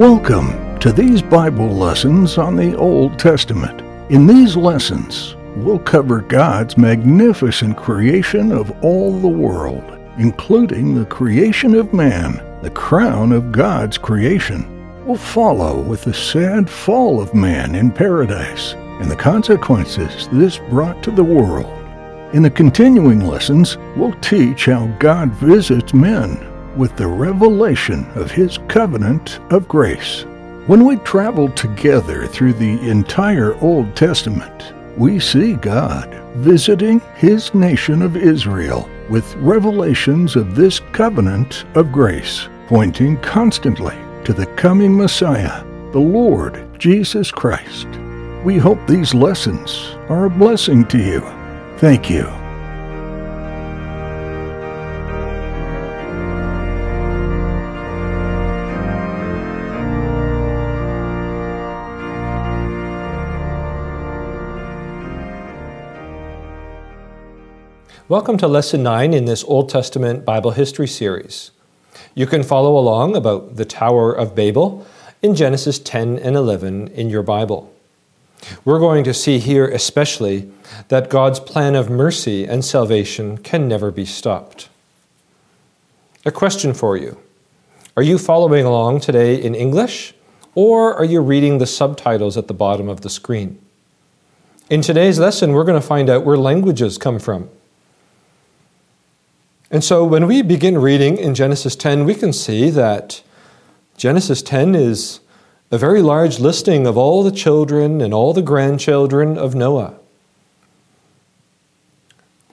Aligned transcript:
Welcome 0.00 0.78
to 0.78 0.92
these 0.92 1.20
Bible 1.20 1.68
lessons 1.68 2.38
on 2.38 2.56
the 2.56 2.74
Old 2.74 3.18
Testament. 3.18 3.82
In 4.10 4.26
these 4.26 4.56
lessons, 4.56 5.36
we'll 5.56 5.78
cover 5.78 6.22
God's 6.22 6.78
magnificent 6.78 7.76
creation 7.76 8.50
of 8.50 8.72
all 8.82 9.20
the 9.20 9.28
world, 9.28 9.84
including 10.16 10.94
the 10.94 11.04
creation 11.04 11.74
of 11.74 11.92
man, 11.92 12.42
the 12.62 12.70
crown 12.70 13.30
of 13.30 13.52
God's 13.52 13.98
creation. 13.98 14.64
We'll 15.04 15.18
follow 15.18 15.82
with 15.82 16.04
the 16.04 16.14
sad 16.14 16.70
fall 16.70 17.20
of 17.20 17.34
man 17.34 17.74
in 17.74 17.90
paradise 17.90 18.72
and 19.02 19.10
the 19.10 19.16
consequences 19.16 20.30
this 20.32 20.56
brought 20.70 21.02
to 21.02 21.10
the 21.10 21.22
world. 21.22 21.66
In 22.32 22.42
the 22.42 22.48
continuing 22.48 23.26
lessons, 23.26 23.76
we'll 23.98 24.18
teach 24.22 24.64
how 24.64 24.86
God 24.98 25.30
visits 25.32 25.92
men 25.92 26.49
with 26.76 26.96
the 26.96 27.06
revelation 27.06 28.06
of 28.14 28.30
His 28.30 28.58
covenant 28.68 29.40
of 29.50 29.68
grace. 29.68 30.24
When 30.66 30.84
we 30.84 30.96
travel 30.96 31.48
together 31.50 32.26
through 32.26 32.52
the 32.54 32.88
entire 32.88 33.54
Old 33.62 33.96
Testament, 33.96 34.72
we 34.96 35.18
see 35.18 35.54
God 35.54 36.14
visiting 36.36 37.00
His 37.16 37.54
nation 37.54 38.02
of 38.02 38.16
Israel 38.16 38.88
with 39.08 39.34
revelations 39.36 40.36
of 40.36 40.54
this 40.54 40.80
covenant 40.92 41.64
of 41.74 41.90
grace, 41.90 42.48
pointing 42.68 43.16
constantly 43.20 43.96
to 44.24 44.32
the 44.32 44.46
coming 44.56 44.96
Messiah, 44.96 45.64
the 45.92 45.98
Lord 45.98 46.68
Jesus 46.78 47.30
Christ. 47.30 47.88
We 48.44 48.56
hope 48.56 48.78
these 48.86 49.12
lessons 49.12 49.96
are 50.08 50.26
a 50.26 50.30
blessing 50.30 50.86
to 50.86 50.98
you. 50.98 51.20
Thank 51.78 52.08
you. 52.08 52.39
Welcome 68.10 68.38
to 68.38 68.48
Lesson 68.48 68.82
9 68.82 69.14
in 69.14 69.26
this 69.26 69.44
Old 69.44 69.68
Testament 69.68 70.24
Bible 70.24 70.50
History 70.50 70.88
series. 70.88 71.52
You 72.12 72.26
can 72.26 72.42
follow 72.42 72.76
along 72.76 73.14
about 73.14 73.54
the 73.54 73.64
Tower 73.64 74.12
of 74.12 74.34
Babel 74.34 74.84
in 75.22 75.36
Genesis 75.36 75.78
10 75.78 76.18
and 76.18 76.34
11 76.34 76.88
in 76.88 77.08
your 77.08 77.22
Bible. 77.22 77.72
We're 78.64 78.80
going 78.80 79.04
to 79.04 79.14
see 79.14 79.38
here 79.38 79.68
especially 79.68 80.50
that 80.88 81.08
God's 81.08 81.38
plan 81.38 81.76
of 81.76 81.88
mercy 81.88 82.44
and 82.44 82.64
salvation 82.64 83.38
can 83.38 83.68
never 83.68 83.92
be 83.92 84.04
stopped. 84.04 84.68
A 86.24 86.32
question 86.32 86.74
for 86.74 86.96
you 86.96 87.16
Are 87.96 88.02
you 88.02 88.18
following 88.18 88.66
along 88.66 89.02
today 89.02 89.40
in 89.40 89.54
English, 89.54 90.14
or 90.56 90.96
are 90.96 91.04
you 91.04 91.20
reading 91.20 91.58
the 91.58 91.64
subtitles 91.64 92.36
at 92.36 92.48
the 92.48 92.54
bottom 92.54 92.88
of 92.88 93.02
the 93.02 93.08
screen? 93.08 93.60
In 94.68 94.82
today's 94.82 95.20
lesson, 95.20 95.52
we're 95.52 95.62
going 95.62 95.80
to 95.80 95.86
find 95.86 96.10
out 96.10 96.24
where 96.24 96.36
languages 96.36 96.98
come 96.98 97.20
from. 97.20 97.48
And 99.70 99.84
so 99.84 100.04
when 100.04 100.26
we 100.26 100.42
begin 100.42 100.78
reading 100.78 101.16
in 101.16 101.34
Genesis 101.34 101.76
10, 101.76 102.04
we 102.04 102.14
can 102.14 102.32
see 102.32 102.70
that 102.70 103.22
Genesis 103.96 104.42
10 104.42 104.74
is 104.74 105.20
a 105.70 105.78
very 105.78 106.02
large 106.02 106.40
listing 106.40 106.88
of 106.88 106.98
all 106.98 107.22
the 107.22 107.30
children 107.30 108.00
and 108.00 108.12
all 108.12 108.32
the 108.32 108.42
grandchildren 108.42 109.38
of 109.38 109.54
Noah. 109.54 109.94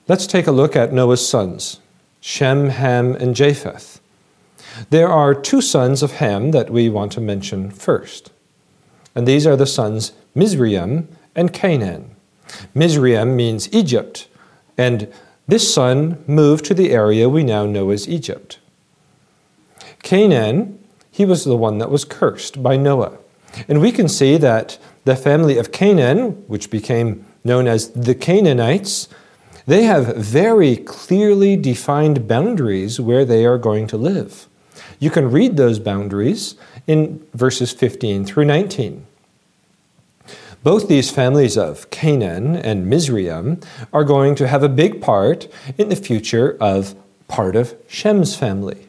Let's 0.08 0.28
take 0.28 0.45
a 0.45 0.52
look 0.52 0.76
at 0.76 0.94
Noah's 0.94 1.28
sons, 1.28 1.80
Shem, 2.22 2.70
Ham, 2.70 3.16
and 3.16 3.36
Japheth. 3.36 4.00
There 4.92 5.10
are 5.10 5.34
two 5.34 5.62
sons 5.62 6.04
of 6.04 6.14
Ham 6.14 6.52
that 6.52 6.70
we 6.70 6.88
want 6.88 7.12
to 7.14 7.22
mention 7.22 7.72
first. 7.72 8.32
And 9.16 9.28
these 9.28 9.48
are 9.48 9.56
the 9.56 9.66
sons 9.66 10.12
Mizraim 10.36 11.08
and 11.36 11.52
Canaan. 11.52 12.16
Mizraim 12.76 13.36
means 13.36 13.73
Egypt, 13.73 14.27
and 14.77 15.11
this 15.47 15.73
son 15.73 16.23
moved 16.27 16.65
to 16.65 16.73
the 16.73 16.91
area 16.91 17.30
we 17.30 17.43
now 17.43 17.65
know 17.65 17.89
as 17.89 18.08
Egypt. 18.08 18.59
Canaan, 20.03 20.77
he 21.09 21.25
was 21.25 21.45
the 21.45 21.58
one 21.58 21.77
that 21.77 21.89
was 21.89 22.05
cursed 22.05 22.61
by 22.61 22.77
Noah. 22.77 23.17
And 23.67 23.81
we 23.81 23.91
can 23.91 24.09
see 24.09 24.37
that 24.37 24.77
the 25.05 25.15
family 25.15 25.58
of 25.58 25.71
Canaan, 25.71 26.43
which 26.47 26.69
became 26.69 27.25
known 27.43 27.67
as 27.67 27.89
the 27.91 28.13
Canaanites, 28.13 29.08
they 29.65 29.83
have 29.83 30.15
very 30.15 30.75
clearly 30.75 31.55
defined 31.55 32.27
boundaries 32.27 32.99
where 32.99 33.25
they 33.25 33.45
are 33.45 33.58
going 33.58 33.87
to 33.87 33.97
live. 33.97 34.47
You 34.99 35.09
can 35.09 35.31
read 35.31 35.58
those 35.58 35.79
boundaries 35.79 36.55
in 36.87 37.25
verses 37.33 37.71
15 37.71 38.25
through 38.25 38.45
19. 38.45 39.07
Both 40.64 40.88
these 40.88 41.10
families 41.10 41.58
of 41.58 41.90
Canaan 41.90 42.56
and 42.56 42.88
Mizraim 42.88 43.60
are 43.94 44.04
going 44.04 44.36
to 44.36 44.48
have 44.48 44.64
a 44.64 44.70
big 44.70 45.02
part 45.02 45.48
in 45.78 45.90
the 45.90 45.95
future 45.95 46.58
of 46.60 46.95
part 47.28 47.56
of 47.56 47.76
Shem's 47.88 48.36
family. 48.36 48.88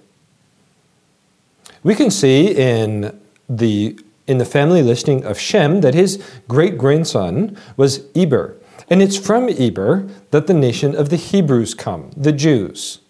We 1.82 1.94
can 1.94 2.10
see 2.10 2.48
in 2.48 3.20
the, 3.48 3.98
in 4.26 4.38
the 4.38 4.44
family 4.44 4.82
listing 4.82 5.24
of 5.24 5.38
Shem 5.38 5.80
that 5.82 5.94
his 5.94 6.22
great 6.48 6.78
grandson 6.78 7.56
was 7.76 8.04
Eber. 8.14 8.56
And 8.90 9.02
it's 9.02 9.16
from 9.16 9.48
Eber 9.48 10.08
that 10.30 10.46
the 10.46 10.54
nation 10.54 10.96
of 10.96 11.10
the 11.10 11.16
Hebrews 11.16 11.74
come, 11.74 12.10
the 12.16 12.32
Jews. 12.32 13.00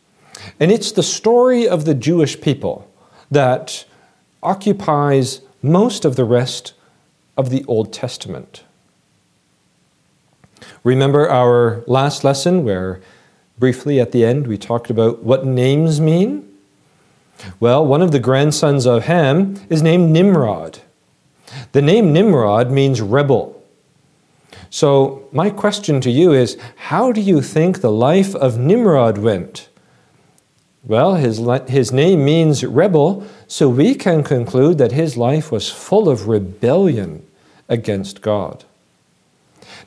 And 0.60 0.70
it's 0.70 0.92
the 0.92 1.02
story 1.02 1.68
of 1.68 1.84
the 1.84 1.94
Jewish 1.94 2.40
people 2.40 2.90
that 3.30 3.84
occupies 4.42 5.40
most 5.62 6.04
of 6.04 6.16
the 6.16 6.24
rest 6.24 6.74
of 7.38 7.50
the 7.50 7.64
Old 7.66 7.92
Testament. 7.92 8.64
Remember 10.82 11.30
our 11.30 11.84
last 11.86 12.24
lesson 12.24 12.64
where 12.64 13.00
briefly 13.58 14.00
at 14.00 14.12
the 14.12 14.24
end 14.24 14.46
we 14.46 14.58
talked 14.58 14.90
about 14.90 15.22
what 15.22 15.46
names 15.46 16.00
mean? 16.00 16.44
Well, 17.60 17.86
one 17.86 18.02
of 18.02 18.10
the 18.10 18.18
grandsons 18.18 18.86
of 18.86 19.04
Ham 19.04 19.60
is 19.70 19.82
named 19.82 20.10
Nimrod. 20.10 20.80
The 21.72 21.82
name 21.82 22.12
Nimrod 22.12 22.70
means 22.70 23.00
rebel. 23.00 23.54
So, 24.70 25.28
my 25.32 25.48
question 25.48 26.00
to 26.02 26.10
you 26.10 26.32
is 26.32 26.58
how 26.76 27.12
do 27.12 27.20
you 27.20 27.40
think 27.40 27.80
the 27.80 27.92
life 27.92 28.34
of 28.34 28.58
Nimrod 28.58 29.16
went? 29.16 29.68
Well, 30.84 31.14
his, 31.14 31.40
his 31.68 31.92
name 31.92 32.24
means 32.24 32.64
rebel, 32.64 33.26
so 33.46 33.68
we 33.68 33.94
can 33.94 34.22
conclude 34.22 34.78
that 34.78 34.92
his 34.92 35.16
life 35.16 35.50
was 35.52 35.70
full 35.70 36.08
of 36.08 36.28
rebellion 36.28 37.27
against 37.68 38.22
God. 38.22 38.64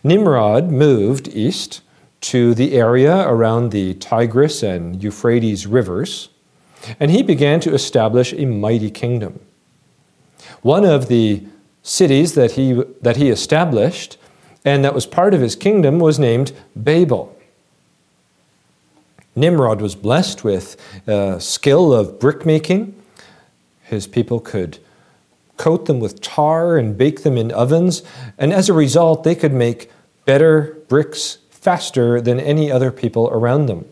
Nimrod 0.04 0.72
moved 0.72 1.28
east 1.30 1.82
to 2.22 2.54
the 2.54 2.74
area 2.74 3.28
around 3.28 3.72
the 3.72 3.96
Tigris 3.96 4.62
and 4.62 5.02
Euphrates 5.02 5.66
rivers, 5.66 6.30
and 7.00 7.12
he 7.12 7.24
began 7.24 7.60
to 7.62 7.74
establish 7.74 8.34
a 8.34 8.46
mighty 8.46 8.92
kingdom. 8.92 9.40
One 10.62 10.86
of 10.86 11.08
the 11.08 11.44
cities 11.84 12.36
that 12.36 12.52
he, 12.52 12.74
that 13.02 13.18
he 13.18 13.30
established 13.30 14.18
and 14.64 14.84
that 14.86 14.94
was 14.94 15.06
part 15.06 15.34
of 15.34 15.42
his 15.42 15.56
kingdom 15.56 16.00
was 16.00 16.20
named 16.20 16.52
Babel. 16.76 17.36
Nimrod 19.36 19.82
was 19.82 19.96
blessed 19.96 20.44
with 20.44 20.78
uh, 21.08 21.40
skill 21.40 21.94
of 21.94 22.20
brickmaking. 22.20 22.94
His 23.84 24.06
people 24.06 24.40
could 24.40 24.78
coat 25.62 25.86
them 25.86 26.00
with 26.00 26.22
tar 26.22 26.76
and 26.76 26.98
bake 26.98 27.22
them 27.22 27.38
in 27.38 27.52
ovens, 27.52 28.02
and 28.40 28.52
as 28.52 28.68
a 28.68 28.74
result, 28.74 29.24
they 29.24 29.36
could 29.36 29.54
make 29.54 29.92
better 30.26 30.76
bricks 30.88 31.38
faster 31.52 32.20
than 32.20 32.40
any 32.40 32.72
other 32.72 32.92
people 32.92 33.30
around 33.30 33.68
them. 33.68 33.86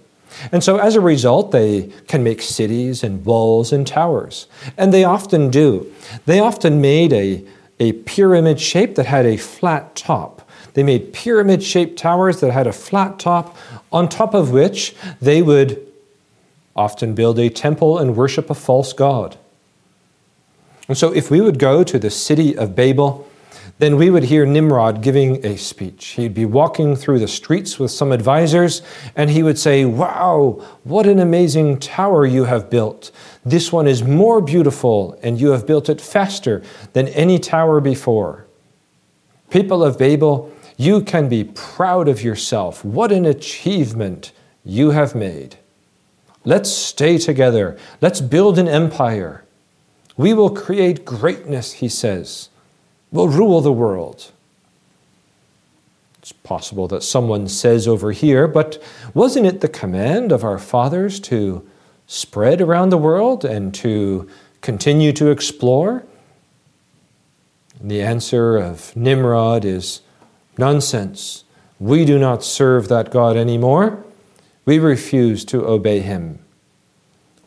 And 0.52 0.64
so, 0.64 0.78
as 0.78 0.96
a 0.96 1.02
result, 1.02 1.52
they 1.52 1.92
can 2.08 2.24
make 2.24 2.42
cities 2.42 3.04
and 3.04 3.24
walls 3.24 3.72
and 3.72 3.86
towers. 3.86 4.48
And 4.78 4.92
they 4.92 5.04
often 5.04 5.52
do. 5.52 5.92
They 6.26 6.40
often 6.40 6.82
made 6.82 7.14
a, 7.14 7.44
a 7.80 7.92
pyramid 7.94 8.60
shape 8.60 8.96
that 8.96 9.06
had 9.06 9.28
a 9.28 9.38
flat 9.38 9.96
top. 9.96 10.42
They 10.74 10.82
made 10.82 11.14
pyramid 11.14 11.62
shaped 11.62 12.00
towers 12.00 12.40
that 12.40 12.52
had 12.52 12.66
a 12.66 12.74
flat 12.74 13.20
top, 13.20 13.56
on 13.92 14.10
top 14.10 14.34
of 14.34 14.50
which 14.50 14.96
they 15.22 15.44
would 15.44 15.86
often 16.76 17.14
build 17.14 17.38
a 17.38 17.50
temple 17.50 18.00
and 18.00 18.16
worship 18.16 18.50
a 18.50 18.56
false 18.56 18.92
god. 18.94 19.38
And 20.90 20.98
so, 20.98 21.14
if 21.14 21.30
we 21.30 21.40
would 21.40 21.60
go 21.60 21.84
to 21.84 22.00
the 22.00 22.10
city 22.10 22.58
of 22.58 22.76
Babel, 22.76 23.30
then 23.78 23.96
we 23.96 24.10
would 24.10 24.24
hear 24.24 24.46
Nimrod 24.46 25.02
giving 25.02 25.46
a 25.46 25.56
speech. 25.56 26.08
He'd 26.08 26.34
be 26.34 26.46
walking 26.46 26.98
through 26.98 27.20
the 27.20 27.28
streets 27.28 27.80
with 27.80 27.92
some 27.92 28.12
advisors, 28.12 28.82
and 29.16 29.30
he 29.30 29.44
would 29.44 29.58
say, 29.58 29.86
Wow, 29.86 30.66
what 30.84 31.06
an 31.06 31.20
amazing 31.20 31.80
tower 31.80 32.26
you 32.26 32.44
have 32.46 32.70
built. 32.72 33.12
This 33.46 33.72
one 33.72 33.88
is 33.88 34.04
more 34.04 34.42
beautiful, 34.42 35.18
and 35.24 35.40
you 35.40 35.52
have 35.52 35.68
built 35.68 35.90
it 35.90 36.02
faster 36.02 36.62
than 36.94 37.08
any 37.10 37.40
tower 37.40 37.80
before. 37.80 38.48
People 39.50 39.84
of 39.84 39.98
Babel, 39.98 40.52
you 40.76 41.02
can 41.02 41.30
be 41.30 41.44
proud 41.44 42.08
of 42.08 42.22
yourself. 42.24 42.84
What 42.84 43.12
an 43.12 43.26
achievement 43.26 44.32
you 44.66 44.90
have 44.90 45.14
made. 45.14 45.56
Let's 46.44 46.72
stay 46.72 47.18
together. 47.18 47.78
Let's 48.02 48.22
build 48.22 48.58
an 48.58 48.68
empire. 48.68 49.46
We 50.20 50.34
will 50.34 50.50
create 50.50 51.06
greatness, 51.06 51.72
he 51.72 51.88
says. 51.88 52.50
We'll 53.10 53.30
rule 53.30 53.62
the 53.62 53.72
world. 53.72 54.34
It's 56.18 56.34
possible 56.34 56.90
that 56.90 57.04
someone 57.04 57.48
says 57.48 57.88
over 57.88 58.12
here, 58.12 58.46
but 58.46 58.84
wasn't 59.14 59.46
it 59.46 59.62
the 59.62 59.70
command 59.70 60.34
of 60.34 60.44
our 60.44 60.60
fathers 60.60 61.22
to 61.22 61.66
spread 62.06 62.60
around 62.60 62.90
the 62.90 62.98
world 62.98 63.46
and 63.46 63.74
to 63.76 64.30
continue 64.60 65.14
to 65.14 65.30
explore? 65.30 66.04
And 67.80 67.90
the 67.90 68.02
answer 68.02 68.58
of 68.58 68.94
Nimrod 68.98 69.64
is 69.64 70.02
nonsense. 70.58 71.46
We 71.80 72.04
do 72.04 72.20
not 72.20 72.44
serve 72.44 72.90
that 72.90 73.10
God 73.10 73.38
anymore. 73.38 74.04
We 74.66 74.80
refuse 74.80 75.46
to 75.46 75.66
obey 75.66 76.02
him. 76.02 76.40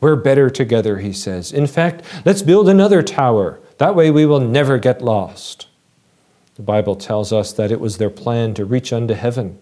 We're 0.03 0.17
better 0.17 0.51
together, 0.51 0.99
he 0.99 1.13
says. 1.13 1.53
In 1.53 1.69
fact, 1.69 2.03
let's 2.25 2.43
build 2.43 2.69
another 2.69 3.05
tower. 3.05 3.61
That 3.79 3.95
way 3.95 4.11
we 4.11 4.27
will 4.27 4.41
never 4.41 4.77
get 4.77 5.01
lost. 5.01 5.69
The 6.57 6.63
Bible 6.63 6.97
tells 6.97 7.33
us 7.33 7.53
that 7.53 7.71
it 7.71 7.81
was 7.81 7.99
their 7.99 8.11
plan 8.11 8.53
to 8.55 8.65
reach 8.65 8.93
unto 8.93 9.15
heaven. 9.15 9.61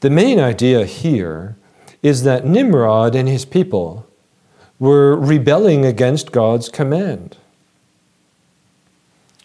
The 0.00 0.08
main 0.08 0.38
idea 0.38 0.86
here 0.86 1.56
is 2.00 2.22
that 2.22 2.46
Nimrod 2.46 3.16
and 3.16 3.28
his 3.28 3.44
people 3.44 4.06
were 4.78 5.16
rebelling 5.16 5.84
against 5.84 6.30
God's 6.30 6.68
command. 6.68 7.36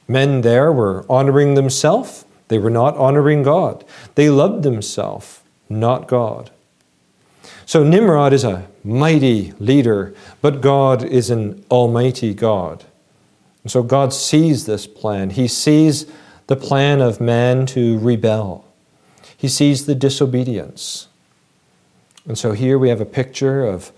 Men 0.07 0.41
there 0.41 0.71
were 0.71 1.03
honoring 1.09 1.55
themselves, 1.55 2.25
they 2.49 2.59
were 2.59 2.69
not 2.69 2.95
honoring 2.95 3.41
God. 3.41 3.83
They 4.13 4.29
loved 4.29 4.61
themselves, 4.61 5.41
not 5.67 6.07
God. 6.07 6.51
So 7.69 7.83
Nimrod 7.83 8.33
is 8.33 8.43
a 8.43 8.67
mighty 8.83 9.53
leader, 9.59 10.15
but 10.41 10.59
God 10.59 11.03
is 11.03 11.29
an 11.29 11.63
almighty 11.69 12.33
God. 12.33 12.83
And 13.61 13.71
so 13.71 13.83
God 13.83 14.11
sees 14.11 14.65
this 14.65 14.87
plan. 14.87 15.29
He 15.29 15.47
sees 15.47 16.07
the 16.47 16.55
plan 16.55 16.99
of 16.99 17.21
man 17.21 17.67
to 17.67 17.99
rebel. 17.99 18.65
He 19.37 19.47
sees 19.47 19.85
the 19.85 19.93
disobedience. 19.93 21.09
And 22.25 22.39
so 22.39 22.53
here 22.53 22.79
we 22.79 22.89
have 22.89 23.01
a 23.01 23.05
picture 23.05 23.63
of 23.63 23.91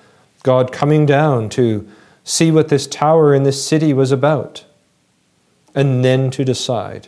God 0.43 0.73
coming 0.73 1.05
down 1.05 1.47
to 1.51 1.87
see 2.25 2.51
what 2.51 2.67
this 2.67 2.85
tower 2.85 3.33
in 3.33 3.43
this 3.43 3.65
city 3.65 3.93
was 3.93 4.11
about, 4.11 4.65
and 5.73 6.03
then 6.03 6.29
to 6.31 6.43
decide. 6.43 7.07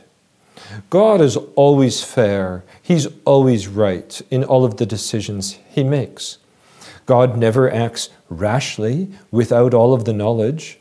God 0.90 1.20
is 1.20 1.36
always 1.58 2.06
fair, 2.06 2.64
He's 2.82 3.10
always 3.26 3.68
right 3.68 4.22
in 4.32 4.46
all 4.46 4.64
of 4.64 4.78
the 4.78 4.86
decisions 4.86 5.60
He 5.68 5.84
makes. 5.84 6.38
God 7.06 7.38
never 7.38 7.72
acts 7.72 8.10
rashly 8.30 9.10
without 9.32 9.74
all 9.74 9.94
of 9.94 10.06
the 10.06 10.14
knowledge. 10.14 10.80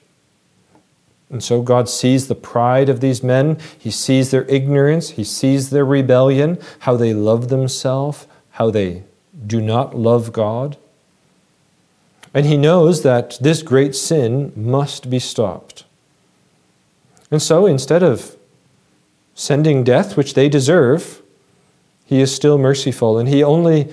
And 1.31 1.43
so 1.43 1.63
God 1.63 1.89
sees 1.89 2.29
the 2.29 2.35
pride 2.35 2.91
of 2.91 3.01
these 3.01 3.23
men, 3.23 3.59
He 3.79 3.91
sees 3.91 4.31
their 4.31 4.45
ignorance, 4.45 5.11
He 5.11 5.25
sees 5.25 5.71
their 5.71 5.85
rebellion, 5.85 6.59
how 6.81 6.97
they 6.97 7.15
love 7.15 7.49
themselves, 7.49 8.27
how 8.51 8.71
they 8.71 9.03
do 9.47 9.61
not 9.61 9.97
love 9.97 10.33
God. 10.33 10.77
And 12.35 12.45
He 12.45 12.59
knows 12.59 13.03
that 13.03 13.39
this 13.41 13.63
great 13.63 13.95
sin 13.95 14.53
must 14.55 15.09
be 15.09 15.19
stopped. 15.19 15.85
And 17.31 17.41
so 17.41 17.65
instead 17.65 18.03
of 18.03 18.37
sending 19.35 19.85
death, 19.85 20.19
which 20.19 20.35
they 20.35 20.51
deserve, 20.51 21.23
He 22.05 22.21
is 22.21 22.35
still 22.35 22.59
merciful, 22.59 23.19
and 23.19 23.27
He 23.27 23.43
only 23.43 23.91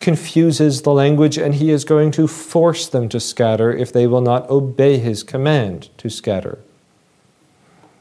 confuses 0.00 0.82
the 0.82 0.92
language, 0.92 1.38
and 1.38 1.54
He 1.54 1.70
is 1.70 1.84
going 1.84 2.10
to 2.12 2.26
force 2.26 2.86
them 2.86 3.08
to 3.08 3.20
scatter 3.20 3.72
if 3.72 3.92
they 3.92 4.06
will 4.06 4.20
not 4.20 4.48
obey 4.50 4.98
His 4.98 5.22
command 5.22 5.88
to 5.98 6.10
scatter. 6.10 6.58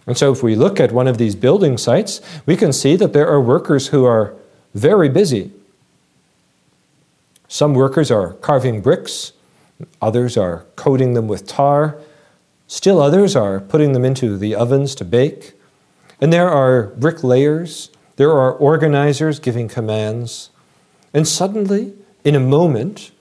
And 0.06 0.18
so, 0.18 0.32
if 0.32 0.44
we 0.44 0.56
look 0.56 0.80
at 0.80 0.92
one 0.92 1.08
of 1.08 1.18
these 1.18 1.36
building 1.36 1.78
sites, 1.78 2.22
we 2.46 2.58
can 2.58 2.74
see 2.74 2.96
that 2.98 3.14
there 3.14 3.28
are 3.28 3.40
workers 3.40 3.88
who 3.88 4.06
are 4.06 4.36
very 4.74 5.08
busy. 5.08 5.52
Some 7.48 7.74
workers 7.74 8.10
are 8.12 8.34
carving 8.34 8.82
bricks, 8.82 9.34
others 10.02 10.36
are 10.38 10.66
coating 10.76 11.14
them 11.14 11.28
with 11.28 11.48
tar, 11.48 12.00
still 12.68 13.00
others 13.00 13.36
are 13.36 13.60
putting 13.60 13.94
them 13.94 14.04
into 14.04 14.38
the 14.38 14.56
ovens 14.56 14.96
to 14.96 15.06
bake. 15.06 15.54
And 16.20 16.34
there 16.34 16.50
are 16.50 16.88
bricklayers, 16.98 17.90
there 18.16 18.32
are 18.32 18.54
organizers 18.54 19.40
giving 19.40 19.68
commands. 19.68 20.50
And 21.14 21.28
suddenly, 21.28 21.94
in 22.24 22.36
a 22.36 22.40
moment, 22.40 23.12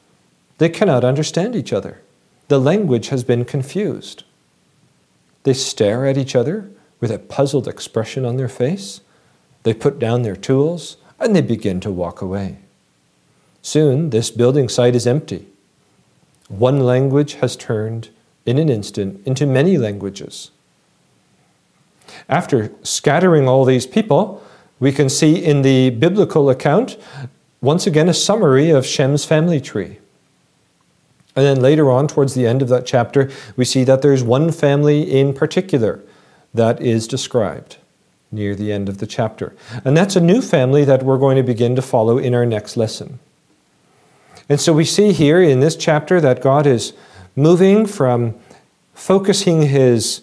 they 0.58 0.68
cannot 0.68 1.04
understand 1.04 1.54
each 1.54 1.72
other. 1.72 2.00
The 2.48 2.60
language 2.60 3.08
has 3.08 3.24
been 3.24 3.44
confused. 3.44 4.24
They 5.42 5.54
stare 5.54 6.06
at 6.06 6.16
each 6.16 6.36
other 6.36 6.70
with 7.00 7.10
a 7.10 7.18
puzzled 7.18 7.66
expression 7.66 8.24
on 8.24 8.36
their 8.36 8.48
face. 8.48 9.00
They 9.64 9.74
put 9.74 9.98
down 9.98 10.22
their 10.22 10.36
tools 10.36 10.96
and 11.18 11.34
they 11.34 11.40
begin 11.40 11.80
to 11.80 11.90
walk 11.90 12.22
away. 12.22 12.58
Soon, 13.60 14.10
this 14.10 14.30
building 14.30 14.68
site 14.68 14.94
is 14.94 15.06
empty. 15.06 15.46
One 16.48 16.80
language 16.80 17.34
has 17.34 17.56
turned 17.56 18.10
in 18.44 18.58
an 18.58 18.68
instant 18.68 19.24
into 19.26 19.46
many 19.46 19.78
languages. 19.78 20.50
After 22.28 22.72
scattering 22.82 23.48
all 23.48 23.64
these 23.64 23.86
people, 23.86 24.42
we 24.80 24.92
can 24.92 25.08
see 25.08 25.42
in 25.42 25.62
the 25.62 25.90
biblical 25.90 26.50
account 26.50 26.96
once 27.62 27.87
again 27.87 28.09
a 28.09 28.14
summary 28.14 28.69
of 28.69 28.85
Shem's 28.85 29.25
family 29.25 29.61
tree. 29.61 29.99
And 31.35 31.47
then 31.47 31.61
later 31.61 31.91
on, 31.91 32.09
towards 32.09 32.35
the 32.35 32.47
end 32.47 32.61
of 32.61 32.69
that 32.69 32.85
chapter, 32.85 33.31
we 33.56 33.64
see 33.64 33.85
that 33.85 34.03
there's 34.03 34.23
one 34.23 34.53
family 34.53 35.11
in 35.11 35.32
particular 35.32 36.03
that 36.53 36.82
is 36.82 37.09
described 37.09 37.79
near 38.31 38.55
the 38.55 38.73
end 38.73 38.88
of 38.88 38.99
the 38.99 39.06
chapter. 39.06 39.55
And 39.85 39.97
that's 39.97 40.17
a 40.17 40.20
new 40.20 40.43
family 40.43 40.85
that 40.85 41.03
we're 41.03 41.19
going 41.19 41.37
to 41.37 41.43
begin 41.43 41.76
to 41.76 41.82
follow 41.82 42.19
in 42.19 42.35
our 42.35 42.44
next 42.44 42.76
lesson. 42.76 43.19
And 44.49 44.61
so 44.61 44.73
we 44.73 44.85
see 44.85 45.12
here 45.12 45.41
in 45.41 45.61
this 45.61 45.76
chapter 45.76 46.20
that 46.20 46.43
God 46.43 46.67
is 46.67 46.93
moving 47.37 47.87
from 47.87 48.35
focusing 48.93 49.62
his 49.62 50.23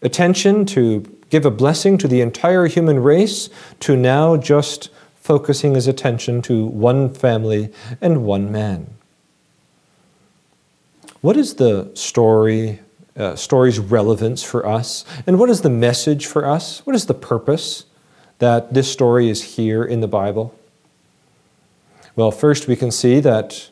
attention 0.00 0.64
to 0.66 1.00
give 1.30 1.44
a 1.44 1.50
blessing 1.50 1.96
to 1.98 2.08
the 2.08 2.20
entire 2.20 2.66
human 2.66 3.00
race 3.00 3.48
to 3.80 3.96
now 3.96 4.36
just 4.36 4.90
focusing 5.22 5.76
his 5.76 5.86
attention 5.86 6.42
to 6.42 6.66
one 6.66 7.08
family 7.08 7.72
and 8.00 8.24
one 8.24 8.50
man. 8.50 8.88
What 11.20 11.36
is 11.36 11.54
the 11.54 11.92
story, 11.94 12.80
uh, 13.16 13.36
story's 13.36 13.78
relevance 13.78 14.42
for 14.42 14.66
us? 14.66 15.04
And 15.24 15.38
what 15.38 15.48
is 15.48 15.60
the 15.60 15.70
message 15.70 16.26
for 16.26 16.44
us? 16.44 16.84
What 16.84 16.96
is 16.96 17.06
the 17.06 17.14
purpose 17.14 17.84
that 18.40 18.74
this 18.74 18.90
story 18.90 19.30
is 19.30 19.56
here 19.56 19.84
in 19.84 20.00
the 20.00 20.08
Bible? 20.08 20.58
Well, 22.16 22.32
first 22.32 22.66
we 22.66 22.74
can 22.74 22.90
see 22.90 23.20
that 23.20 23.70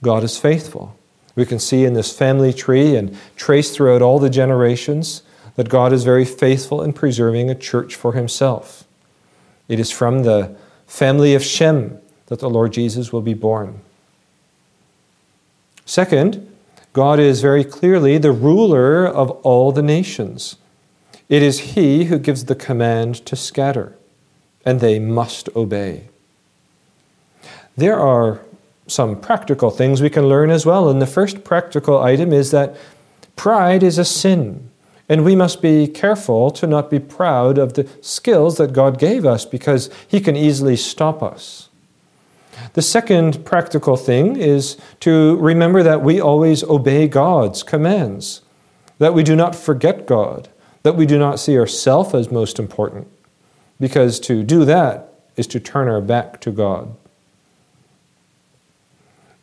God 0.00 0.22
is 0.22 0.38
faithful. 0.38 0.96
We 1.34 1.44
can 1.44 1.58
see 1.58 1.84
in 1.84 1.94
this 1.94 2.16
family 2.16 2.52
tree 2.52 2.94
and 2.94 3.18
trace 3.34 3.74
throughout 3.74 4.00
all 4.00 4.20
the 4.20 4.30
generations 4.30 5.24
that 5.56 5.68
God 5.68 5.92
is 5.92 6.04
very 6.04 6.24
faithful 6.24 6.80
in 6.80 6.92
preserving 6.92 7.50
a 7.50 7.56
church 7.56 7.96
for 7.96 8.12
himself. 8.12 8.84
It 9.68 9.80
is 9.80 9.90
from 9.90 10.22
the 10.22 10.54
family 10.94 11.34
of 11.34 11.42
Shem 11.42 11.98
that 12.26 12.38
the 12.38 12.48
Lord 12.48 12.72
Jesus 12.72 13.12
will 13.12 13.20
be 13.20 13.34
born. 13.34 13.80
Second, 15.84 16.48
God 16.92 17.18
is 17.18 17.42
very 17.42 17.64
clearly 17.64 18.16
the 18.16 18.30
ruler 18.30 19.04
of 19.04 19.32
all 19.42 19.72
the 19.72 19.82
nations. 19.82 20.56
It 21.28 21.42
is 21.42 21.74
He 21.74 22.04
who 22.04 22.18
gives 22.20 22.44
the 22.44 22.54
command 22.54 23.26
to 23.26 23.34
scatter, 23.34 23.96
and 24.64 24.78
they 24.78 25.00
must 25.00 25.48
obey. 25.56 26.04
There 27.76 27.98
are 27.98 28.40
some 28.86 29.20
practical 29.20 29.70
things 29.70 30.00
we 30.00 30.10
can 30.10 30.28
learn 30.28 30.50
as 30.50 30.64
well. 30.64 30.88
And 30.88 31.02
the 31.02 31.06
first 31.08 31.42
practical 31.42 31.98
item 31.98 32.32
is 32.32 32.52
that 32.52 32.76
pride 33.34 33.82
is 33.82 33.98
a 33.98 34.04
sin. 34.04 34.70
And 35.08 35.24
we 35.24 35.36
must 35.36 35.60
be 35.60 35.86
careful 35.86 36.50
to 36.52 36.66
not 36.66 36.90
be 36.90 36.98
proud 36.98 37.58
of 37.58 37.74
the 37.74 37.88
skills 38.00 38.56
that 38.56 38.72
God 38.72 38.98
gave 38.98 39.26
us 39.26 39.44
because 39.44 39.90
He 40.08 40.20
can 40.20 40.36
easily 40.36 40.76
stop 40.76 41.22
us. 41.22 41.68
The 42.72 42.82
second 42.82 43.44
practical 43.44 43.96
thing 43.96 44.36
is 44.36 44.76
to 45.00 45.36
remember 45.36 45.82
that 45.82 46.02
we 46.02 46.20
always 46.20 46.62
obey 46.64 47.08
God's 47.08 47.62
commands, 47.62 48.42
that 48.98 49.14
we 49.14 49.22
do 49.22 49.36
not 49.36 49.54
forget 49.54 50.06
God, 50.06 50.48
that 50.82 50.96
we 50.96 51.04
do 51.04 51.18
not 51.18 51.40
see 51.40 51.58
ourselves 51.58 52.14
as 52.14 52.30
most 52.30 52.58
important, 52.58 53.08
because 53.80 54.20
to 54.20 54.42
do 54.42 54.64
that 54.64 55.14
is 55.36 55.46
to 55.48 55.60
turn 55.60 55.88
our 55.88 56.00
back 56.00 56.40
to 56.42 56.50
God. 56.50 56.94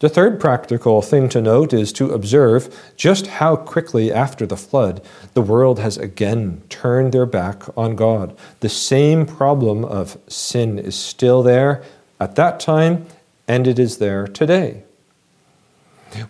The 0.01 0.09
third 0.09 0.39
practical 0.39 1.03
thing 1.03 1.29
to 1.29 1.41
note 1.41 1.73
is 1.73 1.93
to 1.93 2.09
observe 2.09 2.75
just 2.95 3.27
how 3.27 3.55
quickly 3.55 4.11
after 4.11 4.47
the 4.47 4.57
flood 4.57 4.99
the 5.35 5.43
world 5.43 5.77
has 5.77 5.95
again 5.95 6.63
turned 6.69 7.11
their 7.11 7.27
back 7.27 7.61
on 7.77 7.95
God. 7.95 8.35
The 8.61 8.69
same 8.69 9.27
problem 9.27 9.85
of 9.85 10.17
sin 10.27 10.79
is 10.79 10.95
still 10.95 11.43
there 11.43 11.83
at 12.19 12.35
that 12.35 12.59
time, 12.59 13.05
and 13.47 13.67
it 13.67 13.77
is 13.77 13.99
there 13.99 14.25
today. 14.25 14.81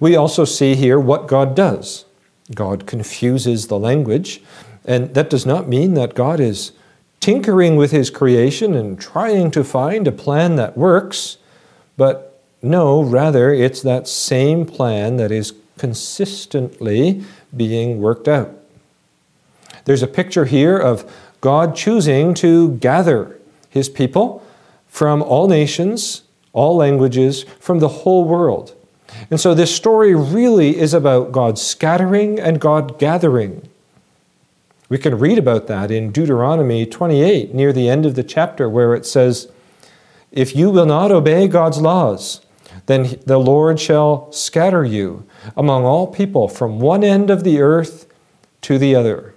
We 0.02 0.18
also 0.18 0.44
see 0.44 0.76
here 0.76 1.00
what 1.00 1.30
God 1.30 1.56
does. 1.56 2.04
God 2.54 2.86
confuses 2.86 3.68
the 3.68 3.80
language. 3.80 4.42
And 4.84 5.14
that 5.14 5.30
does 5.30 5.46
not 5.46 5.70
mean 5.70 5.94
that 5.94 6.14
God 6.14 6.42
is 6.42 6.74
tinkering 7.22 7.78
with 7.78 7.92
his 7.92 8.10
creation 8.10 8.74
and 8.74 9.00
trying 9.00 9.50
to 9.52 9.64
find 9.64 10.10
a 10.10 10.12
plan 10.12 10.58
that 10.58 10.78
works, 10.78 11.38
but 11.96 12.31
no, 12.62 13.02
rather, 13.02 13.54
it's 13.54 13.82
that 13.82 14.08
same 14.08 14.66
plan 14.66 15.18
that 15.18 15.32
is 15.32 15.54
consistently 15.78 17.24
being 17.56 18.00
worked 18.00 18.28
out. 18.28 18.56
There's 19.86 20.04
a 20.04 20.08
picture 20.08 20.46
here 20.46 20.78
of 20.78 21.12
God 21.42 21.76
choosing 21.76 22.34
to 22.36 22.74
gather 22.74 23.40
his 23.70 23.90
people 23.90 24.46
from 24.88 25.24
all 25.24 25.48
nations, 25.48 26.22
all 26.54 26.76
languages, 26.76 27.44
from 27.60 27.80
the 27.80 27.88
whole 27.88 28.26
world. 28.26 28.76
And 29.30 29.40
so 29.40 29.54
this 29.54 29.76
story 29.76 30.14
really 30.14 30.78
is 30.78 30.94
about 30.94 31.32
God 31.32 31.58
scattering 31.58 32.40
and 32.40 32.62
God 32.62 33.00
gathering. 33.00 33.68
We 34.88 34.98
can 34.98 35.18
read 35.18 35.38
about 35.38 35.68
that 35.68 35.90
in 35.90 36.12
Deuteronomy 36.12 36.86
28, 36.86 37.54
near 37.54 37.72
the 37.74 37.90
end 37.90 38.06
of 38.06 38.16
the 38.16 38.24
chapter, 38.24 38.70
where 38.70 38.94
it 38.94 39.06
says, 39.06 39.50
If 40.32 40.56
you 40.56 40.70
will 40.70 40.86
not 40.86 41.12
obey 41.12 41.48
God's 41.48 41.80
laws, 41.80 42.42
then 42.86 43.20
the 43.26 43.38
Lord 43.38 43.80
shall 43.80 44.32
scatter 44.32 44.84
you 44.84 45.26
among 45.56 45.86
all 45.86 46.08
people 46.08 46.48
from 46.48 46.80
one 46.80 47.04
end 47.04 47.30
of 47.30 47.44
the 47.44 47.62
earth 47.62 48.12
to 48.62 48.78
the 48.78 48.96
other, 48.96 49.34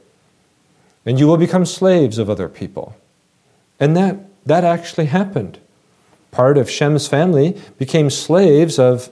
and 1.07 1.19
you 1.19 1.27
will 1.27 1.37
become 1.37 1.65
slaves 1.65 2.19
of 2.19 2.29
other 2.29 2.49
people. 2.49 2.97
And 3.79 3.97
that, 3.97 4.17
that 4.47 4.65
actually 4.65 5.07
happened. 5.07 5.59
Part 6.31 6.59
of 6.59 6.71
Shem's 6.71 7.07
family 7.07 7.61
became 7.79 8.11
slaves 8.11 8.79
of 8.79 9.11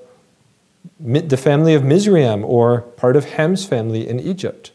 the 0.98 1.36
family 1.36 1.74
of 1.74 1.84
Mizraim 1.84 2.44
or 2.44 2.80
part 2.80 3.16
of 3.16 3.24
Ham's 3.24 3.64
family 3.64 4.08
in 4.08 4.18
Egypt 4.18 4.72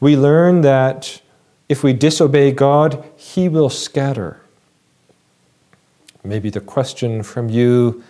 we 0.00 0.16
learn 0.16 0.60
that 0.62 1.20
if 1.68 1.82
we 1.82 1.92
disobey 1.92 2.52
God, 2.52 3.02
He 3.16 3.48
will 3.48 3.70
scatter. 3.70 4.40
Maybe 6.22 6.50
the 6.50 6.60
question 6.60 7.22
from 7.22 7.48
you 7.48 8.02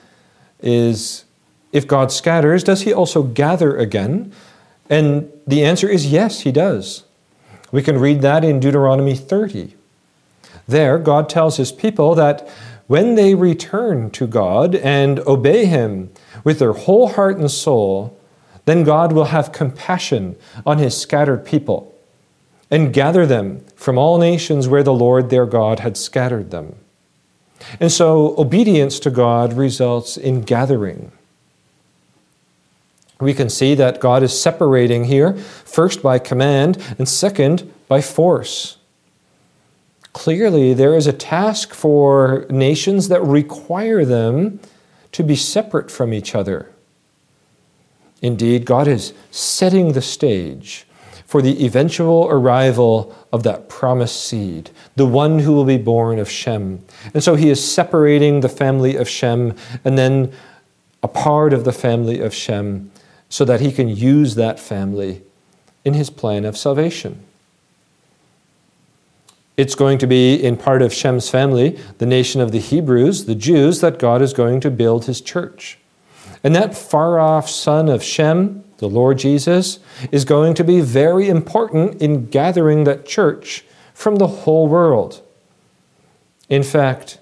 is 0.65 1.25
if 1.73 1.87
God 1.87 2.11
scatters, 2.11 2.65
does 2.65 2.83
He 2.83 2.93
also 2.93 3.23
gather 3.23 3.77
again? 3.77 4.33
And 4.91 5.31
the 5.47 5.65
answer 5.65 5.89
is 5.89 6.07
yes, 6.07 6.41
He 6.41 6.53
does. 6.53 7.05
We 7.71 7.83
can 7.83 7.99
read 7.99 8.23
that 8.23 8.45
in 8.45 8.61
Deuteronomy 8.61 9.15
30. 9.15 9.75
There, 10.67 10.99
God 10.99 11.29
tells 11.29 11.57
His 11.57 11.73
people 11.73 12.15
that 12.15 12.49
when 12.87 13.15
they 13.15 13.35
return 13.35 14.11
to 14.13 14.27
God 14.27 14.75
and 14.75 15.21
obey 15.21 15.67
Him 15.67 16.11
with 16.43 16.59
their 16.59 16.73
whole 16.73 17.09
heart 17.09 17.39
and 17.39 17.51
soul, 17.51 18.19
then 18.65 18.85
God 18.85 19.13
will 19.13 19.27
have 19.27 19.53
compassion 19.53 20.37
on 20.65 20.79
his 20.79 20.99
scattered 20.99 21.45
people 21.45 21.95
and 22.71 22.93
gather 22.93 23.27
them 23.27 23.65
from 23.77 23.99
all 23.99 24.19
nations 24.19 24.69
where 24.69 24.83
the 24.83 24.93
Lord 24.93 25.31
their 25.31 25.47
God 25.47 25.81
had 25.81 25.97
scattered 25.97 26.51
them. 26.51 26.77
And 27.81 27.91
so 27.91 28.35
obedience 28.39 28.99
to 29.01 29.11
God 29.11 29.53
results 29.53 30.17
in 30.17 30.43
gathering. 30.43 31.13
We 33.21 33.35
can 33.35 33.49
see 33.49 33.75
that 33.77 34.01
God 34.01 34.23
is 34.23 34.39
separating 34.39 35.05
here, 35.05 35.35
first 35.35 36.03
by 36.03 36.19
command, 36.19 36.83
and 36.99 37.09
second 37.09 37.73
by 37.89 38.01
force. 38.01 38.77
Clearly, 40.13 40.75
there 40.75 40.97
is 40.97 41.07
a 41.07 41.13
task 41.13 41.75
for 41.75 42.47
nations 42.51 43.09
that 43.09 43.23
require 43.23 44.05
them 44.05 44.61
to 45.13 45.23
be 45.23 45.37
separate 45.37 45.91
from 45.91 46.13
each 46.13 46.35
other. 46.35 46.71
Indeed, 48.23 48.65
God 48.65 48.89
is 48.89 49.13
setting 49.31 49.93
the 49.93 50.03
stage 50.03 50.87
for 51.35 51.43
the 51.43 51.65
eventual 51.67 52.29
arrival 52.31 53.13
of 53.33 53.43
that 53.43 53.69
promised 53.69 54.25
seed, 54.25 54.71
the 54.95 55.05
one 55.05 55.41
who 55.41 55.53
will 55.53 55.65
be 55.65 55.77
born 55.77 56.21
of 56.21 56.31
Shem. 56.31 56.79
And 57.13 57.25
so 57.25 57.35
he 57.35 57.51
is 57.51 57.73
separating 57.75 58.39
the 58.39 58.49
family 58.49 58.95
of 58.95 59.09
Shem 59.09 59.57
and 59.85 59.99
then 59.99 60.33
a 61.03 61.09
part 61.09 61.53
of 61.53 61.65
the 61.65 61.73
family 61.73 62.21
of 62.21 62.33
Shem 62.33 62.93
so 63.29 63.45
that 63.47 63.61
he 63.61 63.73
can 63.73 63.89
use 63.89 64.37
that 64.37 64.61
family 64.61 65.23
in 65.85 65.95
his 65.95 66.09
plan 66.09 66.45
of 66.45 66.57
salvation. 66.57 67.19
It's 69.57 69.75
going 69.75 69.99
to 69.99 70.07
be 70.07 70.37
in 70.37 70.57
part 70.57 70.83
of 70.83 70.95
Shem's 70.95 71.29
family, 71.29 71.77
the 71.99 72.07
nation 72.07 72.41
of 72.41 72.53
the 72.53 72.61
Hebrews, 72.61 73.25
the 73.25 73.35
Jews, 73.35 73.81
that 73.81 73.99
God 73.99 74.23
is 74.23 74.33
going 74.33 74.61
to 74.61 74.71
build 74.71 75.07
his 75.07 75.21
church. 75.21 75.79
And 76.45 76.55
that 76.55 76.77
far 76.77 77.19
off 77.19 77.49
son 77.49 77.89
of 77.89 78.03
Shem, 78.03 78.63
the 78.77 78.89
Lord 78.89 79.19
Jesus, 79.19 79.79
is 80.13 80.27
going 80.27 80.53
to 80.55 80.63
be 80.63 80.83
very 80.83 81.29
important 81.29 82.03
in 82.03 82.27
gathering 82.27 82.85
that 82.85 83.07
church 83.07 83.65
from 83.95 84.17
the 84.17 84.27
whole 84.27 84.69
world. 84.69 85.23
In 86.51 86.63
fact, 86.63 87.19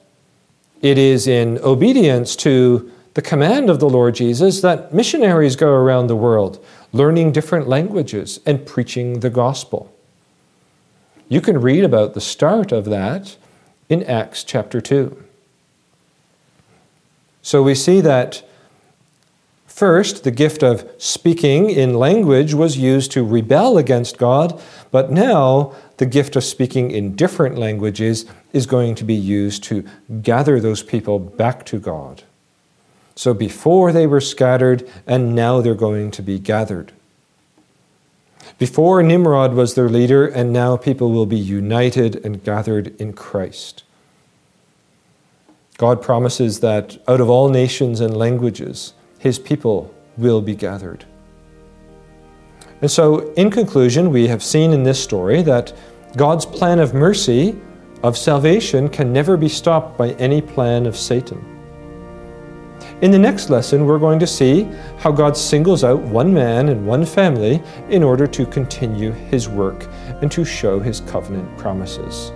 it 0.81 0.99
is 0.99 1.29
in 1.29 1.59
obedience 1.62 2.35
to 2.37 2.91
the 3.14 3.23
command 3.23 3.71
of 3.71 3.79
the 3.79 3.88
Lord 3.88 4.17
Jesus 4.17 4.61
that 4.62 4.93
missionaries 4.93 5.55
go 5.55 5.71
around 5.71 6.09
the 6.09 6.17
world, 6.17 6.64
learning 6.93 7.31
different 7.31 7.69
languages 7.69 8.41
and 8.45 8.67
preaching 8.67 9.21
the 9.21 9.31
gospel. 9.31 9.95
You 11.29 11.41
can 11.41 11.61
read 11.61 11.85
about 11.85 12.14
the 12.14 12.21
start 12.21 12.73
of 12.73 12.87
that 12.87 13.37
in 13.88 14.02
Acts 14.02 14.43
chapter 14.43 14.81
2. 14.81 15.23
So 17.43 17.62
we 17.62 17.75
see 17.75 18.00
that 18.00 18.43
First, 19.73 20.23
the 20.23 20.31
gift 20.31 20.62
of 20.62 20.88
speaking 20.99 21.71
in 21.71 21.95
language 21.95 22.52
was 22.52 22.76
used 22.76 23.11
to 23.12 23.25
rebel 23.25 23.79
against 23.79 24.19
God, 24.19 24.61
but 24.91 25.11
now 25.11 25.75
the 25.97 26.05
gift 26.05 26.37
of 26.37 26.45
speaking 26.45 26.91
in 26.91 27.17
different 27.17 27.57
languages 27.57 28.26
is 28.52 28.67
going 28.67 28.95
to 28.97 29.02
be 29.02 29.14
used 29.14 29.64
to 29.64 29.88
gather 30.21 30.61
those 30.61 30.83
people 30.83 31.19
back 31.19 31.64
to 31.67 31.79
God. 31.79 32.23
So 33.17 33.33
before 33.33 33.93
they 33.93 34.07
were 34.07 34.21
scattered, 34.21 34.88
and 35.07 35.35
now 35.35 35.62
they're 35.62 35.75
going 35.75 36.11
to 36.12 36.23
be 36.23 36.38
gathered. 36.38 36.93
Before 38.59 39.02
Nimrod 39.02 39.55
was 39.55 39.75
their 39.75 39.88
leader, 39.88 40.26
and 40.26 40.52
now 40.52 40.76
people 40.76 41.12
will 41.12 41.26
be 41.26 41.38
united 41.38 42.23
and 42.26 42.45
gathered 42.45 42.95
in 43.00 43.14
Christ. 43.14 43.85
God 45.79 46.02
promises 46.02 46.61
that 46.61 46.99
out 47.09 47.23
of 47.23 47.31
all 47.31 47.49
nations 47.49 48.00
and 48.02 48.14
languages, 48.14 48.93
his 49.23 49.38
people 49.38 49.95
will 50.17 50.43
be 50.43 50.57
gathered. 50.57 51.05
And 52.81 52.91
so, 52.91 53.33
in 53.35 53.52
conclusion, 53.52 54.11
we 54.11 54.26
have 54.26 54.43
seen 54.43 54.73
in 54.73 54.83
this 54.83 55.00
story 55.00 55.43
that 55.43 55.73
God's 56.17 56.45
plan 56.45 56.81
of 56.81 56.93
mercy, 56.93 57.57
of 58.02 58.19
salvation, 58.19 58.88
can 58.88 59.12
never 59.12 59.37
be 59.37 59.49
stopped 59.49 59.97
by 59.97 60.11
any 60.14 60.43
plan 60.43 60.87
of 60.87 60.97
Satan. 60.97 61.41
In 63.00 63.12
the 63.12 63.19
next 63.19 63.49
lesson, 63.49 63.87
we're 63.87 64.00
going 64.00 64.19
to 64.19 64.26
see 64.26 64.64
how 64.99 65.12
God 65.12 65.37
singles 65.37 65.85
out 65.85 66.00
one 66.00 66.35
man 66.35 66.69
and 66.69 66.85
one 66.85 67.07
family 67.07 67.62
in 67.91 68.02
order 68.02 68.26
to 68.26 68.45
continue 68.45 69.12
his 69.12 69.49
work 69.49 69.87
and 70.21 70.33
to 70.33 70.45
show 70.45 70.81
his 70.81 70.99
covenant 71.02 71.57
promises. 71.57 72.33